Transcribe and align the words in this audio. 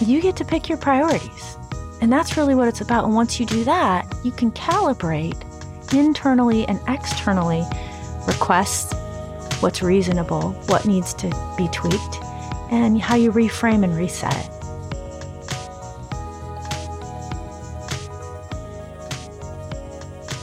you 0.00 0.22
get 0.22 0.36
to 0.36 0.44
pick 0.44 0.68
your 0.68 0.78
priorities. 0.78 1.56
And 2.00 2.10
that's 2.10 2.36
really 2.36 2.54
what 2.54 2.68
it's 2.68 2.80
about. 2.80 3.04
And 3.04 3.14
once 3.14 3.38
you 3.38 3.44
do 3.44 3.64
that, 3.64 4.06
you 4.24 4.32
can 4.32 4.50
calibrate 4.52 5.44
internally 5.92 6.66
and 6.66 6.80
externally 6.88 7.64
requests, 8.26 8.94
what's 9.60 9.82
reasonable, 9.82 10.52
what 10.66 10.86
needs 10.86 11.12
to 11.14 11.28
be 11.58 11.68
tweaked, 11.68 12.18
and 12.70 13.00
how 13.00 13.16
you 13.16 13.30
reframe 13.32 13.84
and 13.84 13.94
reset 13.96 14.34
it. 14.34 14.50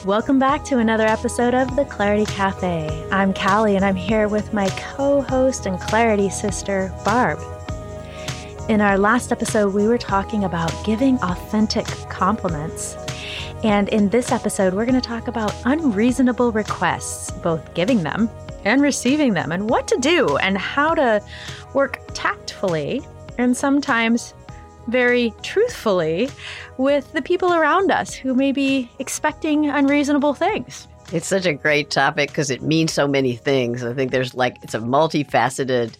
Welcome 0.05 0.39
back 0.39 0.63
to 0.65 0.77
another 0.77 1.05
episode 1.05 1.53
of 1.53 1.75
the 1.75 1.83
Clarity 1.83 2.25
Cafe. 2.25 3.05
I'm 3.11 3.33
Callie 3.33 3.75
and 3.75 3.83
I'm 3.83 3.95
here 3.95 4.29
with 4.29 4.53
my 4.53 4.69
co 4.95 5.21
host 5.21 5.65
and 5.65 5.79
Clarity 5.81 6.29
sister, 6.29 6.93
Barb. 7.03 7.39
In 8.69 8.81
our 8.81 8.97
last 8.97 9.31
episode, 9.31 9.73
we 9.73 9.87
were 9.87 9.97
talking 9.97 10.43
about 10.43 10.73
giving 10.83 11.17
authentic 11.19 11.85
compliments. 12.09 12.97
And 13.63 13.87
in 13.87 14.09
this 14.09 14.29
episode, 14.29 14.73
we're 14.73 14.83
going 14.83 14.99
to 14.99 15.07
talk 15.07 15.29
about 15.29 15.55
unreasonable 15.63 16.51
requests, 16.51 17.31
both 17.31 17.73
giving 17.75 18.03
them 18.03 18.29
and 18.65 18.81
receiving 18.81 19.33
them, 19.33 19.53
and 19.53 19.69
what 19.69 19.87
to 19.87 19.97
do 20.01 20.35
and 20.39 20.57
how 20.57 20.93
to 20.95 21.23
work 21.73 22.01
tactfully 22.13 23.01
and 23.37 23.55
sometimes 23.55 24.33
very 24.87 25.33
truthfully 25.43 26.29
with 26.77 27.09
the 27.13 27.21
people 27.21 27.53
around 27.53 27.89
us 27.89 28.13
who 28.13 28.33
may 28.33 28.51
be 28.51 28.91
expecting 28.99 29.69
unreasonable 29.69 30.33
things. 30.33 30.89
It's 31.13 31.27
such 31.27 31.45
a 31.45 31.53
great 31.53 31.89
topic 31.89 32.31
because 32.31 32.51
it 32.51 32.61
means 32.61 32.91
so 32.91 33.07
many 33.07 33.37
things. 33.37 33.85
I 33.85 33.93
think 33.93 34.11
there's 34.11 34.35
like, 34.35 34.57
it's 34.61 34.73
a 34.73 34.79
multifaceted 34.79 35.93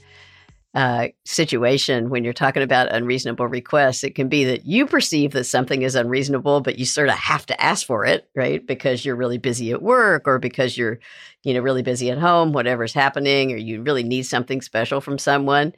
uh, 0.77 1.07
situation 1.25 2.11
when 2.11 2.23
you're 2.23 2.33
talking 2.33 2.61
about 2.61 2.93
unreasonable 2.93 3.47
requests. 3.47 4.03
It 4.03 4.13
can 4.13 4.29
be 4.29 4.45
that 4.45 4.67
you 4.67 4.85
perceive 4.85 5.31
that 5.31 5.45
something 5.45 5.81
is 5.81 5.95
unreasonable, 5.95 6.61
but 6.61 6.77
you 6.77 6.85
sort 6.85 7.09
of 7.09 7.15
have 7.15 7.47
to 7.47 7.59
ask 7.59 7.83
for 7.83 8.05
it, 8.05 8.29
right? 8.35 8.63
Because 8.63 9.03
you're 9.03 9.15
really 9.15 9.39
busy 9.39 9.71
at 9.71 9.81
work 9.81 10.27
or 10.27 10.37
because 10.37 10.77
you're, 10.77 10.99
you 11.43 11.55
know, 11.55 11.61
really 11.61 11.81
busy 11.81 12.11
at 12.11 12.19
home, 12.19 12.53
whatever's 12.53 12.93
happening, 12.93 13.51
or 13.51 13.55
you 13.55 13.81
really 13.81 14.03
need 14.03 14.27
something 14.27 14.61
special 14.61 15.01
from 15.01 15.17
someone. 15.17 15.73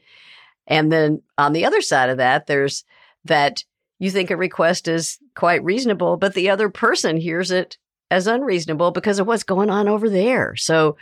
And 0.68 0.92
then 0.92 1.22
on 1.38 1.54
the 1.54 1.64
other 1.64 1.80
side 1.80 2.10
of 2.10 2.18
that, 2.18 2.48
there's 2.48 2.84
that 3.24 3.64
you 4.00 4.12
think 4.12 4.32
a 4.32 4.36
request 4.36 4.90
is 4.90 5.18
quite 5.34 5.64
reasonable, 5.64 6.18
but 6.18 6.34
the 6.34 6.50
other 6.50 6.68
person 6.68 7.16
hears 7.16 7.52
it 7.52 7.78
as 8.12 8.28
unreasonable 8.28 8.92
because 8.92 9.18
of 9.20 9.28
what's 9.28 9.44
going 9.44 9.70
on 9.70 9.88
over 9.88 10.10
there. 10.10 10.58
So 10.58 10.98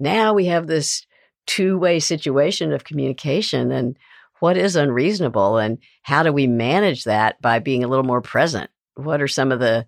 now 0.00 0.34
we 0.34 0.46
have 0.46 0.66
this 0.66 1.06
two 1.46 1.78
way 1.78 2.00
situation 2.00 2.72
of 2.72 2.84
communication 2.84 3.70
and 3.70 3.96
what 4.40 4.56
is 4.56 4.76
unreasonable 4.76 5.56
and 5.56 5.78
how 6.02 6.22
do 6.22 6.32
we 6.32 6.46
manage 6.46 7.04
that 7.04 7.40
by 7.40 7.58
being 7.58 7.82
a 7.84 7.88
little 7.88 8.04
more 8.04 8.20
present? 8.20 8.70
What 8.94 9.20
are 9.20 9.28
some 9.28 9.52
of 9.52 9.60
the 9.60 9.86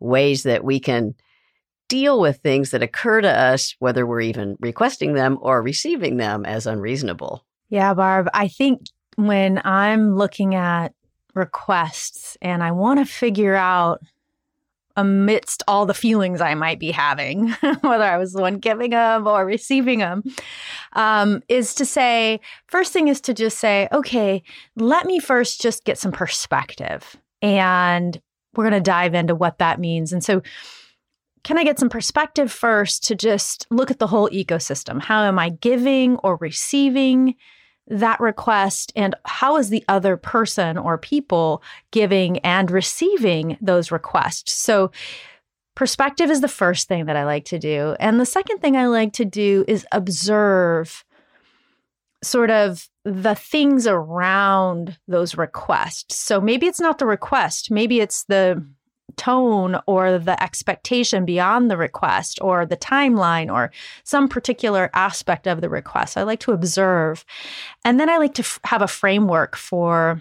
ways 0.00 0.42
that 0.42 0.64
we 0.64 0.80
can 0.80 1.14
deal 1.88 2.20
with 2.20 2.38
things 2.38 2.70
that 2.70 2.82
occur 2.82 3.20
to 3.20 3.30
us, 3.30 3.74
whether 3.78 4.06
we're 4.06 4.20
even 4.20 4.56
requesting 4.60 5.14
them 5.14 5.38
or 5.40 5.62
receiving 5.62 6.16
them 6.16 6.44
as 6.44 6.66
unreasonable? 6.66 7.44
Yeah, 7.68 7.94
Barb, 7.94 8.28
I 8.34 8.48
think 8.48 8.82
when 9.16 9.60
I'm 9.64 10.16
looking 10.16 10.54
at 10.54 10.92
requests 11.34 12.36
and 12.40 12.62
I 12.62 12.72
want 12.72 12.98
to 12.98 13.06
figure 13.06 13.54
out 13.54 14.00
amidst 14.96 15.62
all 15.68 15.86
the 15.86 15.94
feelings 15.94 16.40
I 16.40 16.54
might 16.54 16.78
be 16.78 16.90
having, 16.90 17.50
whether 17.80 18.04
I 18.04 18.16
was 18.18 18.32
the 18.32 18.40
one 18.40 18.58
giving 18.58 18.90
them 18.90 19.26
or 19.26 19.44
receiving 19.44 19.98
them, 19.98 20.22
um, 20.94 21.42
is 21.48 21.74
to 21.74 21.84
say, 21.84 22.40
first 22.66 22.92
thing 22.92 23.08
is 23.08 23.20
to 23.22 23.34
just 23.34 23.58
say, 23.58 23.88
okay, 23.92 24.42
let 24.76 25.06
me 25.06 25.18
first 25.18 25.60
just 25.60 25.84
get 25.84 25.98
some 25.98 26.12
perspective. 26.12 27.16
And 27.42 28.20
we're 28.54 28.64
going 28.64 28.72
to 28.72 28.80
dive 28.80 29.14
into 29.14 29.34
what 29.34 29.58
that 29.58 29.78
means. 29.78 30.12
And 30.12 30.24
so, 30.24 30.42
can 31.44 31.58
I 31.58 31.64
get 31.64 31.78
some 31.78 31.90
perspective 31.90 32.50
first 32.50 33.04
to 33.04 33.14
just 33.14 33.68
look 33.70 33.92
at 33.92 34.00
the 34.00 34.08
whole 34.08 34.28
ecosystem? 34.30 35.00
How 35.00 35.22
am 35.22 35.38
I 35.38 35.50
giving 35.50 36.16
or 36.16 36.36
receiving? 36.38 37.36
That 37.88 38.20
request 38.20 38.92
and 38.96 39.14
how 39.24 39.56
is 39.56 39.68
the 39.68 39.84
other 39.88 40.16
person 40.16 40.76
or 40.76 40.98
people 40.98 41.62
giving 41.90 42.38
and 42.38 42.70
receiving 42.70 43.56
those 43.60 43.90
requests. 43.90 44.52
So, 44.52 44.90
perspective 45.74 46.30
is 46.30 46.40
the 46.40 46.48
first 46.48 46.88
thing 46.88 47.04
that 47.04 47.16
I 47.16 47.24
like 47.24 47.44
to 47.46 47.58
do. 47.58 47.94
And 48.00 48.18
the 48.18 48.26
second 48.26 48.58
thing 48.58 48.76
I 48.76 48.86
like 48.86 49.12
to 49.14 49.24
do 49.24 49.64
is 49.68 49.86
observe 49.92 51.04
sort 52.22 52.50
of 52.50 52.88
the 53.04 53.34
things 53.34 53.86
around 53.86 54.98
those 55.06 55.36
requests. 55.36 56.16
So 56.16 56.40
maybe 56.40 56.66
it's 56.66 56.80
not 56.80 56.98
the 56.98 57.06
request, 57.06 57.70
maybe 57.70 58.00
it's 58.00 58.24
the 58.24 58.66
tone 59.16 59.78
or 59.86 60.18
the 60.18 60.40
expectation 60.42 61.24
beyond 61.24 61.70
the 61.70 61.76
request 61.76 62.38
or 62.42 62.66
the 62.66 62.76
timeline 62.76 63.52
or 63.52 63.72
some 64.04 64.28
particular 64.28 64.90
aspect 64.94 65.46
of 65.46 65.60
the 65.60 65.68
request. 65.68 66.16
I 66.16 66.22
like 66.22 66.40
to 66.40 66.52
observe. 66.52 67.24
And 67.84 67.98
then 67.98 68.10
I 68.10 68.18
like 68.18 68.34
to 68.34 68.42
f- 68.42 68.60
have 68.64 68.82
a 68.82 68.88
framework 68.88 69.56
for 69.56 70.20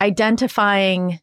identifying 0.00 1.20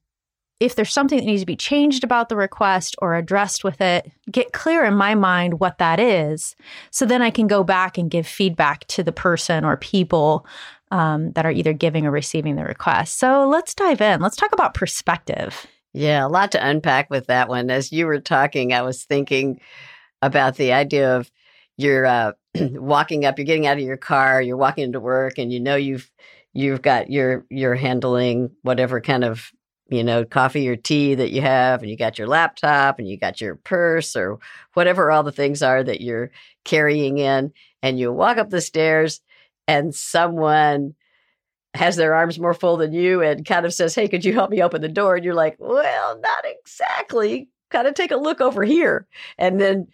if 0.60 0.76
there's 0.76 0.94
something 0.94 1.20
that 1.20 1.26
needs 1.26 1.42
to 1.42 1.46
be 1.46 1.56
changed 1.56 2.04
about 2.04 2.30
the 2.30 2.36
request 2.36 2.96
or 3.00 3.16
addressed 3.16 3.64
with 3.64 3.82
it, 3.82 4.10
get 4.32 4.54
clear 4.54 4.86
in 4.86 4.94
my 4.94 5.14
mind 5.14 5.60
what 5.60 5.80
that 5.80 6.00
is. 6.00 6.56
So 6.92 7.06
then 7.06 7.22
I 7.22 7.30
can 7.30 7.48
go 7.48 7.64
back 7.64 7.98
and 7.98 8.10
give 8.10 8.26
feedback 8.26 8.86
to 8.88 9.04
the 9.04 9.12
person 9.12 9.66
or 9.66 9.76
people 9.76 10.46
um, 10.92 11.34
that 11.34 11.46
are 11.46 11.52
either 11.52 11.74
giving 11.74 12.06
or 12.06 12.12
receiving 12.12 12.56
the 12.56 12.64
request. 12.64 13.18
So 13.18 13.48
let's 13.50 13.76
dive 13.76 14.00
in. 14.00 14.22
Let's 14.22 14.38
talk 14.38 14.54
about 14.54 14.74
perspective. 14.74 15.68
Yeah, 15.96 16.26
a 16.26 16.28
lot 16.28 16.52
to 16.52 16.66
unpack 16.68 17.10
with 17.10 17.28
that 17.28 17.48
one. 17.48 17.70
As 17.70 17.92
you 17.94 18.06
were 18.06 18.20
talking, 18.20 18.74
I 18.74 18.82
was 18.82 19.06
thinking 19.06 19.62
about 20.22 20.58
the 20.58 20.74
idea 20.74 21.18
of 21.18 21.32
you're 21.78 22.06
uh, 22.06 22.34
walking 22.60 23.26
up, 23.26 23.40
you're 23.40 23.46
getting 23.46 23.68
out 23.68 23.78
of 23.78 23.84
your 23.84 23.98
car, 23.98 24.42
you're 24.42 24.58
walking 24.58 24.86
into 24.86 25.00
work, 25.00 25.38
and 25.38 25.54
you 25.54 25.60
know 25.62 25.76
you've 25.78 26.12
you've 26.54 26.82
got 26.82 27.12
your 27.12 27.46
you're 27.50 27.76
handling 27.76 28.52
whatever 28.64 29.02
kind 29.02 29.24
of 29.24 29.52
you 29.90 30.04
know 30.04 30.26
coffee 30.26 30.68
or 30.70 30.76
tea 30.76 31.16
that 31.16 31.32
you 31.32 31.42
have, 31.42 31.82
and 31.82 31.92
you 31.92 31.98
got 31.98 32.20
your 32.20 32.28
laptop, 32.28 33.00
and 33.00 33.08
you 33.10 33.18
got 33.18 33.42
your 33.42 33.56
purse 33.56 34.16
or 34.16 34.40
whatever 34.74 35.12
all 35.12 35.24
the 35.24 35.32
things 35.32 35.64
are 35.64 35.84
that 35.84 36.02
you're 36.02 36.32
carrying 36.66 37.20
in, 37.20 37.54
and 37.84 38.00
you 38.00 38.12
walk 38.12 38.38
up 38.38 38.50
the 38.52 38.62
stairs, 38.62 39.22
and 39.68 39.96
someone 39.96 40.96
has 41.76 41.96
their 41.96 42.14
arms 42.14 42.40
more 42.40 42.54
full 42.54 42.78
than 42.78 42.94
you 42.94 43.22
and 43.22 43.46
kind 43.46 43.66
of 43.66 43.74
says, 43.74 43.96
Hey, 43.96 44.08
could 44.08 44.26
you 44.26 44.34
help 44.34 44.50
me 44.50 44.62
open 44.62 44.82
the 44.82 44.88
door? 44.88 45.16
And 45.16 45.26
you're 45.26 45.34
like, 45.34 45.56
Well, 45.60 46.20
not 46.20 46.46
exactly. 46.46 47.50
Kind 47.70 47.88
of 47.88 47.94
take 47.94 48.12
a 48.12 48.18
look 48.18 48.42
over 48.42 48.64
here. 48.64 49.08
And 49.38 49.60
then 49.60 49.88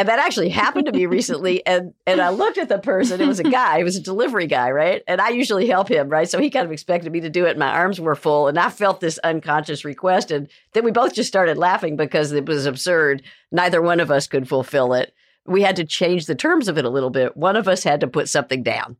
and 0.00 0.08
that 0.08 0.20
actually 0.20 0.48
happened 0.48 0.86
to 0.86 0.92
me 0.92 1.06
recently. 1.06 1.62
And 1.68 1.92
and 2.06 2.20
I 2.20 2.30
looked 2.30 2.56
at 2.56 2.68
the 2.68 2.78
person. 2.78 3.20
It 3.20 3.26
was 3.26 3.40
a 3.40 3.44
guy. 3.44 3.78
It 3.78 3.84
was 3.84 3.96
a 3.96 4.00
delivery 4.00 4.46
guy, 4.46 4.70
right? 4.70 5.02
And 5.06 5.20
I 5.20 5.30
usually 5.30 5.66
help 5.66 5.88
him, 5.88 6.08
right? 6.08 6.28
So 6.28 6.40
he 6.40 6.50
kind 6.50 6.64
of 6.64 6.72
expected 6.72 7.12
me 7.12 7.20
to 7.20 7.28
do 7.28 7.44
it. 7.44 7.58
My 7.58 7.68
arms 7.68 8.00
were 8.00 8.14
full, 8.14 8.48
and 8.48 8.58
I 8.58 8.70
felt 8.70 9.00
this 9.00 9.18
unconscious 9.18 9.84
request. 9.84 10.30
And 10.30 10.48
then 10.72 10.84
we 10.84 10.92
both 10.92 11.14
just 11.14 11.28
started 11.28 11.58
laughing 11.58 11.96
because 11.96 12.32
it 12.32 12.46
was 12.46 12.64
absurd. 12.64 13.22
Neither 13.52 13.82
one 13.82 14.00
of 14.00 14.10
us 14.10 14.26
could 14.26 14.48
fulfill 14.48 14.94
it. 14.94 15.12
We 15.44 15.62
had 15.62 15.76
to 15.76 15.84
change 15.84 16.26
the 16.26 16.34
terms 16.34 16.68
of 16.68 16.78
it 16.78 16.84
a 16.84 16.90
little 16.90 17.10
bit. 17.10 17.36
One 17.36 17.56
of 17.56 17.68
us 17.68 17.82
had 17.82 18.00
to 18.00 18.06
put 18.06 18.28
something 18.28 18.62
down. 18.62 18.96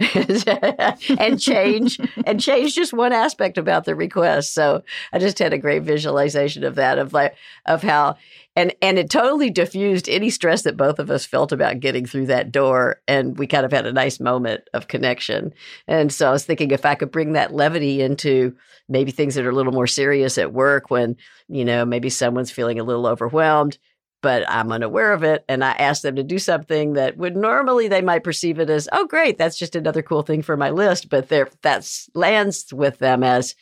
and 1.18 1.40
change 1.40 1.98
and 2.24 2.40
change 2.40 2.74
just 2.74 2.92
one 2.92 3.12
aspect 3.12 3.58
about 3.58 3.84
the 3.84 3.96
request. 3.96 4.54
So 4.54 4.84
I 5.12 5.18
just 5.18 5.40
had 5.40 5.52
a 5.52 5.58
great 5.58 5.82
visualization 5.82 6.62
of 6.62 6.76
that 6.76 6.98
of 6.98 7.12
like 7.12 7.34
of 7.66 7.82
how 7.82 8.16
and 8.54 8.72
and 8.80 8.96
it 8.96 9.10
totally 9.10 9.50
diffused 9.50 10.08
any 10.08 10.30
stress 10.30 10.62
that 10.62 10.76
both 10.76 11.00
of 11.00 11.10
us 11.10 11.26
felt 11.26 11.50
about 11.50 11.80
getting 11.80 12.06
through 12.06 12.26
that 12.26 12.52
door 12.52 13.00
and 13.08 13.36
we 13.38 13.48
kind 13.48 13.64
of 13.64 13.72
had 13.72 13.86
a 13.86 13.92
nice 13.92 14.20
moment 14.20 14.62
of 14.72 14.86
connection. 14.86 15.52
And 15.88 16.12
so 16.12 16.28
I 16.28 16.32
was 16.32 16.44
thinking 16.44 16.70
if 16.70 16.86
I 16.86 16.94
could 16.94 17.10
bring 17.10 17.32
that 17.32 17.52
levity 17.52 18.00
into 18.00 18.56
maybe 18.88 19.10
things 19.10 19.34
that 19.34 19.44
are 19.44 19.50
a 19.50 19.54
little 19.54 19.72
more 19.72 19.88
serious 19.88 20.38
at 20.38 20.52
work 20.52 20.90
when, 20.90 21.16
you 21.48 21.64
know, 21.64 21.84
maybe 21.84 22.08
someone's 22.08 22.52
feeling 22.52 22.78
a 22.78 22.84
little 22.84 23.06
overwhelmed 23.06 23.78
but 24.20 24.48
I'm 24.48 24.72
unaware 24.72 25.12
of 25.12 25.22
it. 25.22 25.44
And 25.48 25.64
I 25.64 25.72
ask 25.72 26.02
them 26.02 26.16
to 26.16 26.22
do 26.22 26.38
something 26.38 26.94
that 26.94 27.16
would 27.16 27.36
normally 27.36 27.88
they 27.88 28.02
might 28.02 28.24
perceive 28.24 28.58
it 28.58 28.70
as, 28.70 28.88
oh, 28.92 29.06
great, 29.06 29.38
that's 29.38 29.58
just 29.58 29.76
another 29.76 30.02
cool 30.02 30.22
thing 30.22 30.42
for 30.42 30.56
my 30.56 30.70
list. 30.70 31.08
But 31.08 31.28
there, 31.28 31.48
that 31.62 31.90
lands 32.14 32.72
with 32.72 32.98
them 32.98 33.22
as 33.22 33.54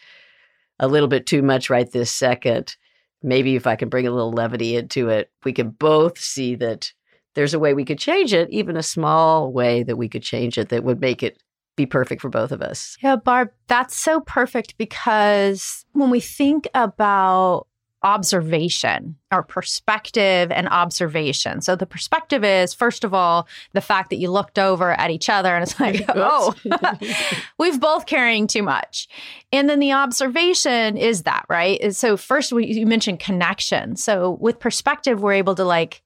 a 0.79 0.89
little 0.89 1.09
bit 1.09 1.27
too 1.27 1.43
much 1.43 1.71
right 1.71 1.91
this 1.91 2.11
second. 2.11 2.77
Maybe 3.23 3.57
if 3.57 3.67
I 3.67 3.77
can 3.77 3.89
bring 3.89 4.07
a 4.07 4.11
little 4.11 4.33
levity 4.33 4.77
into 4.77 5.09
it, 5.09 5.31
we 5.45 5.53
can 5.53 5.71
both 5.71 6.19
see 6.19 6.55
that 6.57 6.93
there's 7.35 7.55
a 7.55 7.59
way 7.59 7.75
we 7.75 7.85
could 7.85 7.99
change 7.99 8.33
it, 8.33 8.49
even 8.51 8.77
a 8.77 8.83
small 8.83 9.53
way 9.53 9.83
that 9.83 9.97
we 9.97 10.09
could 10.09 10.23
change 10.23 10.59
it 10.59 10.71
that 10.71 10.85
would 10.85 11.01
make 11.01 11.23
it 11.23 11.43
be 11.77 11.87
perfect 11.87 12.23
for 12.23 12.31
both 12.31 12.51
of 12.51 12.63
us. 12.63 12.97
Yeah, 13.03 13.17
Barb, 13.17 13.51
that's 13.69 13.95
so 13.95 14.21
perfect 14.21 14.79
because 14.79 15.85
when 15.93 16.11
we 16.11 16.21
think 16.21 16.67
about 16.75 17.67
observation 18.07 19.17
or 19.33 19.43
perspective 19.43 20.53
and 20.53 20.69
observation. 20.69 21.61
So 21.61 21.75
the 21.75 21.87
perspective 21.87 22.45
is, 22.45 22.73
first 22.73 23.03
of 23.03 23.13
all, 23.13 23.49
the 23.73 23.81
fact 23.81 24.11
that 24.11 24.17
you 24.17 24.31
looked 24.31 24.61
over 24.61 24.93
at 24.93 25.11
each 25.11 25.29
other 25.29 25.53
and 25.53 25.65
it's 25.65 25.81
like, 25.81 26.05
oh, 26.11 26.55
we've 27.59 27.81
both 27.81 28.07
carrying 28.07 28.47
too 28.47 28.63
much. 28.63 29.09
And 29.53 29.69
then 29.69 29.81
the 29.81 29.91
observation 29.91 30.97
is 30.97 31.25
that, 31.25 31.45
right? 31.49 31.93
So 31.93 32.17
first, 32.17 32.53
we, 32.53 32.67
you 32.67 32.87
mentioned 32.87 33.19
connection. 33.19 33.97
So 33.97 34.39
with 34.41 34.61
perspective, 34.61 35.21
we're 35.21 35.33
able 35.33 35.57
to 35.57 35.65
like 35.65 36.03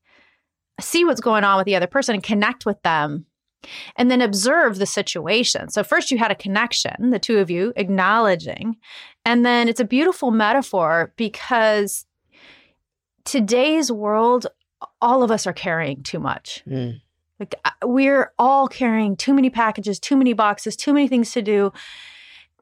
see 0.81 1.05
what's 1.05 1.21
going 1.21 1.45
on 1.45 1.59
with 1.59 1.67
the 1.67 1.77
other 1.77 1.87
person 1.87 2.15
and 2.15 2.25
connect 2.25 2.65
with 2.65 2.81
them 2.83 3.27
and 3.97 4.11
then 4.11 4.21
observe 4.21 4.79
the 4.79 4.87
situation. 4.87 5.69
So, 5.71 5.83
first 5.83 6.11
you 6.11 6.19
had 6.19 6.31
a 6.31 6.37
connection, 6.37 7.11
the 7.11 7.19
two 7.19 7.39
of 7.39 7.51
you 7.51 7.73
acknowledging. 7.77 8.77
And 9.25 9.45
then 9.45 9.69
it's 9.69 9.81
a 9.81 9.85
beautiful 9.85 10.31
metaphor 10.31 11.13
because 11.17 12.07
today's 13.25 13.93
world, 13.93 14.47
all 15.01 15.23
of 15.23 15.31
us 15.31 15.47
are 15.47 15.53
carrying 15.53 16.03
too 16.03 16.19
much. 16.19 16.63
Mm. 16.67 17.01
Like, 17.39 17.55
uh, 17.65 17.71
we're 17.85 18.33
all 18.39 18.69
carrying 18.69 19.17
too 19.17 19.35
many 19.35 19.51
packages, 19.51 19.99
too 19.99 20.17
many 20.17 20.33
boxes, 20.33 20.77
too 20.77 20.93
many 20.93 21.09
things 21.09 21.33
to 21.33 21.43
do 21.43 21.73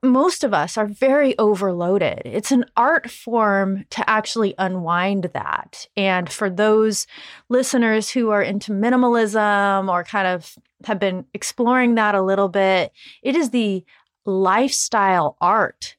most 0.03 0.45
of 0.45 0.55
us 0.55 0.77
are 0.77 0.87
very 0.87 1.37
overloaded. 1.39 2.23
It's 2.25 2.51
an 2.51 2.65
art 2.77 3.11
form 3.11 3.85
to 3.91 4.09
actually 4.09 4.55
unwind 4.59 5.31
that. 5.35 5.87
And 5.97 6.31
for 6.31 6.51
those 6.51 7.07
listeners 7.49 8.11
who 8.11 8.31
are 8.31 8.43
into 8.43 8.73
minimalism 8.73 9.91
or 9.91 10.05
kind 10.05 10.27
of 10.27 10.55
have 10.85 10.99
been 10.99 11.25
exploring 11.35 11.97
that 11.97 12.15
a 12.15 12.23
little 12.23 12.49
bit, 12.49 12.93
it 13.23 13.37
is 13.37 13.51
the 13.51 13.85
lifestyle 14.25 15.37
art 15.41 15.97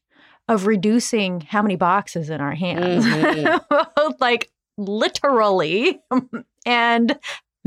of 0.48 0.66
reducing 0.66 1.42
how 1.42 1.62
many 1.62 1.76
boxes 1.76 2.30
in 2.30 2.42
our 2.42 2.56
hands, 2.56 3.06
mm-hmm. 3.06 4.12
like 4.20 4.52
literally 4.78 6.00
and 6.66 7.18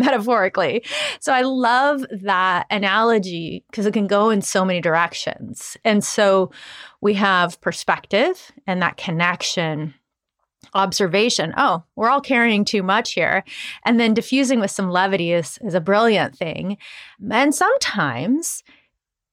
metaphorically. 0.02 0.84
So 1.20 1.32
I 1.32 1.42
love 1.42 2.04
that 2.10 2.66
analogy 2.70 3.64
because 3.70 3.86
it 3.86 3.92
can 3.92 4.06
go 4.06 4.30
in 4.30 4.42
so 4.42 4.64
many 4.64 4.80
directions. 4.80 5.76
And 5.84 6.02
so 6.04 6.50
we 7.00 7.14
have 7.14 7.60
perspective 7.60 8.52
and 8.66 8.82
that 8.82 8.96
connection. 8.96 9.94
Observation. 10.74 11.52
Oh, 11.56 11.82
we're 11.96 12.08
all 12.08 12.20
carrying 12.20 12.64
too 12.64 12.82
much 12.82 13.12
here. 13.12 13.42
And 13.84 13.98
then 13.98 14.14
diffusing 14.14 14.60
with 14.60 14.70
some 14.70 14.90
levity 14.90 15.32
is, 15.32 15.58
is 15.62 15.74
a 15.74 15.80
brilliant 15.80 16.36
thing. 16.36 16.78
And 17.30 17.52
sometimes 17.52 18.62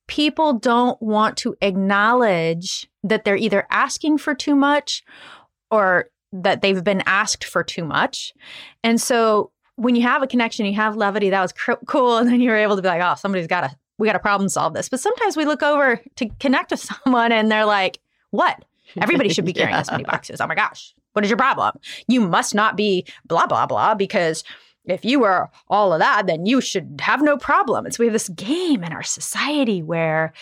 people 0.08 0.54
don't 0.54 1.00
want 1.02 1.38
to 1.38 1.56
acknowledge 1.62 2.90
that 3.04 3.24
they're 3.24 3.38
either 3.38 3.68
asking 3.70 4.18
for 4.18 4.34
too 4.34 4.56
much 4.56 5.04
or 5.70 6.10
that 6.34 6.62
they've 6.62 6.84
been 6.84 7.04
asked 7.06 7.46
for 7.46 7.64
too 7.64 7.86
much. 7.86 8.34
And 8.84 9.00
so 9.00 9.52
when 9.80 9.96
you 9.96 10.02
have 10.02 10.22
a 10.22 10.28
connection, 10.28 10.66
you 10.66 10.76
have 10.76 10.98
levity, 10.98 11.30
that 11.30 11.42
was 11.42 11.54
cr- 11.54 11.72
cool. 11.88 12.18
And 12.18 12.30
then 12.30 12.42
you 12.42 12.50
were 12.50 12.58
able 12.58 12.76
to 12.76 12.82
be 12.82 12.88
like, 12.88 13.02
oh, 13.02 13.16
somebody's 13.16 13.48
got 13.48 13.62
to, 13.62 13.76
we 13.98 14.08
got 14.08 14.14
to 14.14 14.20
problem 14.20 14.50
solve 14.50 14.74
this. 14.74 14.90
But 14.90 15.00
sometimes 15.00 15.38
we 15.38 15.46
look 15.46 15.64
over 15.64 16.02
to 16.18 16.30
connect 16.40 16.72
with 16.72 16.80
someone 17.06 17.32
and 17.32 17.50
they're 17.50 17.66
like, 17.66 18.00
what? 18.32 18.64
Everybody 19.00 19.30
should 19.30 19.46
be 19.46 19.54
carrying 19.54 19.74
yeah. 19.74 19.82
this 19.82 19.92
many 19.92 20.04
boxes. 20.06 20.42
Oh 20.42 20.48
my 20.48 20.56
gosh. 20.56 20.94
What 21.14 21.24
is 21.24 21.32
your 21.32 21.38
problem? 21.38 21.80
You 22.08 22.22
must 22.22 22.54
not 22.54 22.76
be 22.76 23.06
blah, 23.26 23.48
blah, 23.48 23.66
blah, 23.66 23.96
because 23.96 24.44
if 24.86 25.06
you 25.06 25.20
were 25.20 25.50
all 25.68 25.94
of 25.94 26.00
that, 26.00 26.28
then 26.28 26.46
you 26.46 26.62
should 26.62 27.00
have 27.02 27.22
no 27.22 27.38
problem. 27.38 27.86
And 27.86 27.94
so 27.94 28.02
we 28.02 28.08
have 28.08 28.14
this 28.14 28.30
game 28.30 28.84
in 28.84 28.92
our 28.92 29.04
society 29.04 29.82
where 29.82 30.34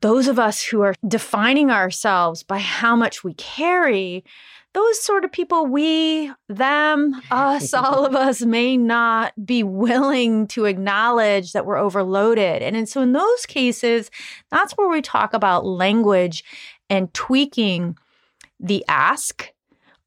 those 0.00 0.28
of 0.28 0.38
us 0.38 0.62
who 0.62 0.82
are 0.82 0.94
defining 1.06 1.70
ourselves 1.70 2.42
by 2.42 2.58
how 2.58 2.96
much 2.96 3.24
we 3.24 3.34
carry 3.34 4.24
those 4.76 5.00
sort 5.00 5.24
of 5.24 5.32
people, 5.32 5.64
we, 5.64 6.30
them, 6.50 7.18
us, 7.30 7.72
all 7.72 8.04
of 8.04 8.14
us 8.14 8.42
may 8.42 8.76
not 8.76 9.32
be 9.44 9.62
willing 9.62 10.46
to 10.48 10.66
acknowledge 10.66 11.52
that 11.52 11.64
we're 11.64 11.78
overloaded. 11.78 12.60
And, 12.62 12.76
and 12.76 12.86
so, 12.86 13.00
in 13.00 13.12
those 13.12 13.46
cases, 13.46 14.10
that's 14.50 14.74
where 14.74 14.90
we 14.90 15.00
talk 15.00 15.32
about 15.32 15.64
language 15.64 16.44
and 16.90 17.12
tweaking 17.14 17.96
the 18.60 18.84
ask 18.86 19.50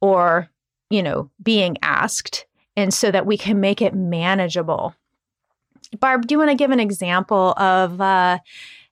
or, 0.01 0.49
you 0.91 1.01
know, 1.01 1.31
being 1.41 1.75
asked, 1.81 2.45
and 2.77 2.93
so 2.93 3.09
that 3.09 3.25
we 3.25 3.37
can 3.37 3.59
make 3.59 3.81
it 3.81 3.95
manageable. 3.95 4.93
Barb, 5.99 6.27
do 6.27 6.35
you 6.35 6.37
want 6.37 6.51
to 6.51 6.55
give 6.55 6.69
an 6.69 6.79
example 6.79 7.53
of 7.57 7.99
uh, 7.99 8.37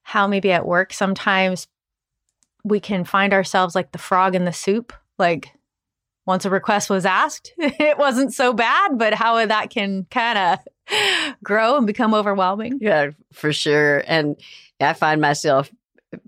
how 0.01 0.25
maybe 0.25 0.51
at 0.51 0.65
work 0.65 0.91
sometimes 0.91 1.67
we 2.63 2.79
can 2.79 3.05
find 3.05 3.31
ourselves 3.31 3.75
like 3.75 3.91
the 3.91 3.99
frog 3.99 4.33
in 4.33 4.45
the 4.45 4.51
soup? 4.51 4.91
Like 5.19 5.51
once 6.27 6.45
a 6.45 6.49
request 6.49 6.89
was 6.89 7.05
asked, 7.05 7.53
it 7.57 7.97
wasn't 7.97 8.33
so 8.33 8.53
bad, 8.53 8.97
but 8.97 9.13
how 9.13 9.43
that 9.43 9.69
can 9.69 10.05
kind 10.11 10.37
of 10.37 11.35
grow 11.43 11.77
and 11.77 11.87
become 11.87 12.13
overwhelming. 12.13 12.77
Yeah, 12.81 13.11
for 13.33 13.53
sure. 13.53 14.03
And 14.05 14.35
I 14.79 14.93
find 14.93 15.21
myself 15.21 15.71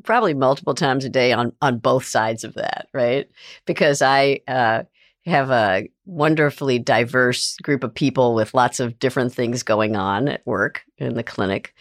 probably 0.03 0.33
multiple 0.33 0.73
times 0.73 1.05
a 1.05 1.09
day 1.09 1.33
on 1.33 1.53
on 1.61 1.77
both 1.77 2.05
sides 2.05 2.43
of 2.43 2.55
that, 2.55 2.87
right? 2.93 3.29
Because 3.65 4.01
I 4.01 4.39
uh, 4.47 4.83
have 5.25 5.51
a 5.51 5.89
wonderfully 6.05 6.79
diverse 6.79 7.57
group 7.57 7.83
of 7.83 7.93
people 7.93 8.33
with 8.33 8.53
lots 8.53 8.79
of 8.79 8.99
different 8.99 9.33
things 9.33 9.63
going 9.63 9.95
on 9.95 10.27
at 10.29 10.45
work 10.45 10.83
in 10.97 11.13
the 11.15 11.23
clinic, 11.23 11.73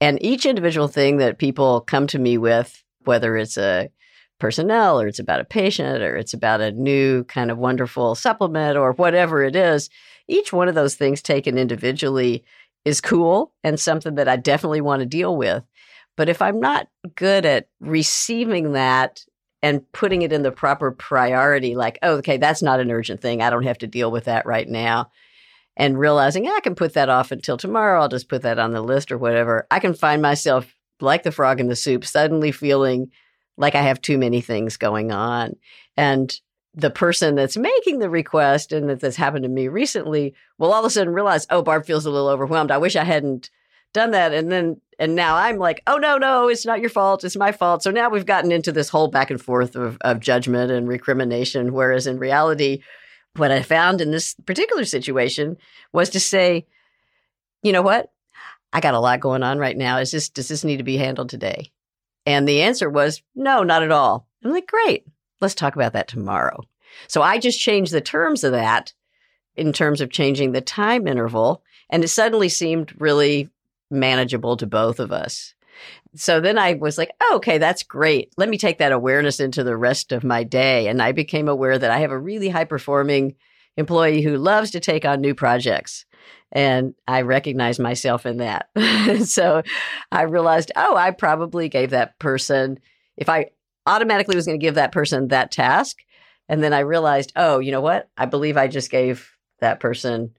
and 0.00 0.22
each 0.22 0.46
individual 0.46 0.88
thing 0.88 1.18
that 1.18 1.38
people 1.38 1.82
come 1.82 2.06
to 2.08 2.18
me 2.18 2.38
with, 2.38 2.82
whether 3.04 3.36
it's 3.36 3.58
a 3.58 3.90
personnel 4.38 5.00
or 5.00 5.06
it's 5.06 5.18
about 5.18 5.40
a 5.40 5.44
patient 5.44 6.02
or 6.02 6.16
it's 6.16 6.34
about 6.34 6.60
a 6.60 6.72
new 6.72 7.24
kind 7.24 7.50
of 7.50 7.58
wonderful 7.58 8.14
supplement 8.14 8.76
or 8.76 8.92
whatever 8.92 9.42
it 9.42 9.56
is, 9.56 9.88
each 10.28 10.52
one 10.52 10.68
of 10.68 10.74
those 10.74 10.94
things 10.94 11.22
taken 11.22 11.58
individually 11.58 12.44
is 12.84 13.00
cool 13.00 13.52
and 13.64 13.80
something 13.80 14.14
that 14.16 14.28
I 14.28 14.36
definitely 14.36 14.80
want 14.80 15.00
to 15.00 15.06
deal 15.06 15.36
with. 15.36 15.64
But 16.16 16.28
if 16.28 16.40
I'm 16.40 16.60
not 16.60 16.88
good 17.14 17.44
at 17.44 17.68
receiving 17.80 18.72
that 18.72 19.24
and 19.62 19.90
putting 19.92 20.22
it 20.22 20.32
in 20.32 20.42
the 20.42 20.52
proper 20.52 20.90
priority, 20.90 21.74
like, 21.74 21.98
oh, 22.02 22.16
okay, 22.16 22.36
that's 22.36 22.62
not 22.62 22.80
an 22.80 22.90
urgent 22.90 23.20
thing. 23.20 23.42
I 23.42 23.50
don't 23.50 23.64
have 23.64 23.78
to 23.78 23.86
deal 23.86 24.10
with 24.10 24.24
that 24.24 24.46
right 24.46 24.68
now. 24.68 25.10
And 25.76 25.98
realizing 25.98 26.46
I 26.46 26.60
can 26.60 26.74
put 26.74 26.94
that 26.94 27.10
off 27.10 27.32
until 27.32 27.56
tomorrow, 27.58 28.00
I'll 28.00 28.08
just 28.08 28.30
put 28.30 28.42
that 28.42 28.58
on 28.58 28.72
the 28.72 28.80
list 28.80 29.12
or 29.12 29.18
whatever. 29.18 29.66
I 29.70 29.78
can 29.78 29.92
find 29.92 30.22
myself 30.22 30.72
like 31.00 31.22
the 31.22 31.32
frog 31.32 31.60
in 31.60 31.68
the 31.68 31.76
soup, 31.76 32.04
suddenly 32.04 32.50
feeling 32.50 33.10
like 33.56 33.74
I 33.74 33.82
have 33.82 34.00
too 34.00 34.18
many 34.18 34.40
things 34.40 34.76
going 34.76 35.12
on. 35.12 35.56
And 35.96 36.38
the 36.74 36.90
person 36.90 37.34
that's 37.34 37.56
making 37.56 37.98
the 37.98 38.10
request 38.10 38.70
and 38.70 38.88
that 38.90 39.00
that's 39.00 39.16
happened 39.16 39.44
to 39.44 39.48
me 39.48 39.68
recently 39.68 40.34
will 40.58 40.72
all 40.72 40.80
of 40.80 40.86
a 40.86 40.90
sudden 40.90 41.14
realize, 41.14 41.46
oh, 41.48 41.62
Barb 41.62 41.86
feels 41.86 42.04
a 42.04 42.10
little 42.10 42.28
overwhelmed. 42.28 42.70
I 42.70 42.78
wish 42.78 42.96
I 42.96 43.04
hadn't 43.04 43.50
done 43.94 44.10
that. 44.10 44.34
And 44.34 44.52
then, 44.52 44.80
and 44.98 45.14
now 45.14 45.36
I'm 45.36 45.56
like, 45.56 45.82
oh, 45.86 45.96
no, 45.96 46.18
no, 46.18 46.48
it's 46.48 46.66
not 46.66 46.80
your 46.80 46.90
fault. 46.90 47.24
It's 47.24 47.36
my 47.36 47.50
fault. 47.50 47.82
So 47.82 47.90
now 47.90 48.10
we've 48.10 48.26
gotten 48.26 48.52
into 48.52 48.72
this 48.72 48.90
whole 48.90 49.08
back 49.08 49.30
and 49.30 49.40
forth 49.40 49.74
of, 49.74 49.96
of 50.02 50.20
judgment 50.20 50.70
and 50.70 50.86
recrimination. 50.86 51.72
Whereas 51.72 52.06
in 52.06 52.18
reality, 52.18 52.82
what 53.36 53.50
I 53.50 53.62
found 53.62 54.02
in 54.02 54.10
this 54.10 54.34
particular 54.44 54.84
situation 54.84 55.56
was 55.92 56.10
to 56.10 56.20
say, 56.20 56.66
you 57.62 57.72
know 57.72 57.82
what? 57.82 58.12
I 58.72 58.80
got 58.80 58.94
a 58.94 59.00
lot 59.00 59.20
going 59.20 59.42
on 59.42 59.58
right 59.58 59.76
now. 59.76 59.96
Is 59.98 60.10
this, 60.10 60.28
does 60.28 60.48
this 60.48 60.64
need 60.64 60.76
to 60.76 60.82
be 60.82 60.98
handled 60.98 61.30
today? 61.30 61.72
And 62.26 62.46
the 62.46 62.62
answer 62.62 62.90
was, 62.90 63.22
no, 63.34 63.62
not 63.62 63.84
at 63.84 63.92
all. 63.92 64.26
I'm 64.44 64.50
like, 64.50 64.66
great. 64.66 65.06
Let's 65.40 65.54
talk 65.54 65.76
about 65.76 65.92
that 65.92 66.08
tomorrow. 66.08 66.60
So 67.08 67.22
I 67.22 67.38
just 67.38 67.60
changed 67.60 67.92
the 67.92 68.00
terms 68.00 68.42
of 68.42 68.52
that 68.52 68.92
in 69.54 69.72
terms 69.72 70.00
of 70.00 70.10
changing 70.10 70.52
the 70.52 70.60
time 70.60 71.06
interval. 71.06 71.62
And 71.88 72.02
it 72.02 72.08
suddenly 72.08 72.48
seemed 72.48 73.00
really 73.00 73.48
manageable 73.90 74.56
to 74.56 74.66
both 74.66 74.98
of 74.98 75.12
us. 75.12 75.54
So 76.14 76.40
then 76.40 76.58
I 76.58 76.74
was 76.74 76.98
like, 76.98 77.10
oh, 77.22 77.36
okay, 77.36 77.58
that's 77.58 77.82
great. 77.82 78.32
Let 78.36 78.48
me 78.48 78.58
take 78.58 78.78
that 78.78 78.92
awareness 78.92 79.38
into 79.38 79.62
the 79.62 79.76
rest 79.76 80.12
of 80.12 80.24
my 80.24 80.44
day. 80.44 80.88
And 80.88 81.00
I 81.00 81.12
became 81.12 81.48
aware 81.48 81.78
that 81.78 81.90
I 81.90 81.98
have 81.98 82.10
a 82.10 82.18
really 82.18 82.48
high 82.48 82.64
performing 82.64 83.36
employee 83.76 84.22
who 84.22 84.36
loves 84.36 84.70
to 84.72 84.80
take 84.80 85.04
on 85.04 85.20
new 85.20 85.34
projects. 85.34 86.04
And 86.52 86.94
I 87.06 87.22
recognized 87.22 87.80
myself 87.80 88.24
in 88.24 88.38
that. 88.38 88.68
so 89.24 89.62
I 90.10 90.22
realized, 90.22 90.72
oh, 90.76 90.96
I 90.96 91.10
probably 91.10 91.68
gave 91.68 91.90
that 91.90 92.18
person, 92.18 92.78
if 93.16 93.28
I 93.28 93.50
automatically 93.86 94.36
was 94.36 94.46
going 94.46 94.58
to 94.58 94.64
give 94.64 94.76
that 94.76 94.92
person 94.92 95.28
that 95.28 95.50
task. 95.50 95.98
And 96.48 96.62
then 96.62 96.72
I 96.72 96.80
realized, 96.80 97.32
oh, 97.36 97.58
you 97.58 97.72
know 97.72 97.80
what? 97.80 98.08
I 98.16 98.26
believe 98.26 98.56
I 98.56 98.68
just 98.68 98.90
gave 98.90 99.36
that 99.60 99.80
person 99.80 100.36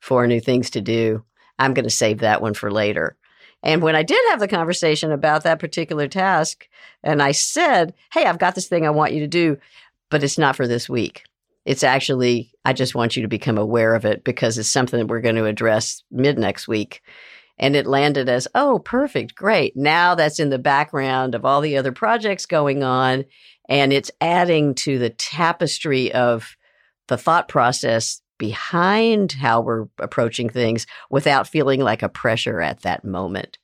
four 0.00 0.26
new 0.26 0.40
things 0.40 0.70
to 0.70 0.80
do. 0.80 1.24
I'm 1.58 1.74
going 1.74 1.84
to 1.84 1.90
save 1.90 2.18
that 2.18 2.42
one 2.42 2.54
for 2.54 2.70
later. 2.70 3.16
And 3.62 3.82
when 3.82 3.96
I 3.96 4.02
did 4.02 4.20
have 4.30 4.40
the 4.40 4.48
conversation 4.48 5.10
about 5.10 5.44
that 5.44 5.58
particular 5.58 6.06
task, 6.06 6.68
and 7.02 7.22
I 7.22 7.32
said, 7.32 7.94
Hey, 8.12 8.24
I've 8.26 8.38
got 8.38 8.54
this 8.54 8.68
thing 8.68 8.86
I 8.86 8.90
want 8.90 9.12
you 9.12 9.20
to 9.20 9.26
do, 9.26 9.56
but 10.10 10.22
it's 10.22 10.38
not 10.38 10.56
for 10.56 10.68
this 10.68 10.88
week. 10.88 11.24
It's 11.64 11.82
actually, 11.82 12.52
I 12.64 12.72
just 12.72 12.94
want 12.94 13.16
you 13.16 13.22
to 13.22 13.28
become 13.28 13.58
aware 13.58 13.94
of 13.94 14.04
it 14.04 14.24
because 14.24 14.58
it's 14.58 14.68
something 14.68 14.98
that 14.98 15.06
we're 15.06 15.20
going 15.20 15.36
to 15.36 15.46
address 15.46 16.02
mid 16.10 16.38
next 16.38 16.68
week. 16.68 17.02
And 17.58 17.76
it 17.76 17.86
landed 17.86 18.28
as, 18.28 18.48
oh, 18.54 18.80
perfect, 18.80 19.34
great. 19.34 19.76
Now 19.76 20.14
that's 20.14 20.40
in 20.40 20.50
the 20.50 20.58
background 20.58 21.34
of 21.34 21.44
all 21.44 21.60
the 21.60 21.76
other 21.76 21.92
projects 21.92 22.46
going 22.46 22.82
on. 22.82 23.24
And 23.68 23.92
it's 23.92 24.10
adding 24.20 24.74
to 24.76 24.98
the 24.98 25.10
tapestry 25.10 26.12
of 26.12 26.56
the 27.06 27.16
thought 27.16 27.48
process 27.48 28.20
behind 28.38 29.32
how 29.32 29.60
we're 29.60 29.86
approaching 29.98 30.50
things 30.50 30.86
without 31.10 31.48
feeling 31.48 31.80
like 31.80 32.02
a 32.02 32.08
pressure 32.08 32.60
at 32.60 32.82
that 32.82 33.04
moment. 33.04 33.58